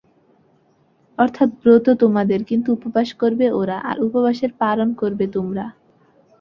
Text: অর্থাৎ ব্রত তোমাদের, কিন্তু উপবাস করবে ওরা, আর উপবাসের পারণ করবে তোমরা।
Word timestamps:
অর্থাৎ 1.19 1.49
ব্রত 1.61 1.85
তোমাদের, 1.93 2.39
কিন্তু 2.43 2.67
উপবাস 2.73 3.09
করবে 3.13 3.45
ওরা, 3.51 3.77
আর 3.89 3.97
উপবাসের 4.03 4.51
পারণ 4.59 4.89
করবে 4.93 5.25
তোমরা। 5.27 5.65